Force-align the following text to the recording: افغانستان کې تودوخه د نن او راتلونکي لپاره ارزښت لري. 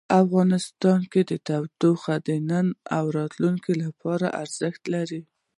افغانستان 0.23 1.01
کې 1.11 1.21
تودوخه 1.47 2.15
د 2.27 2.29
نن 2.49 2.67
او 2.97 3.03
راتلونکي 3.17 3.73
لپاره 3.83 4.27
ارزښت 4.41 4.81
لري. 4.93 5.21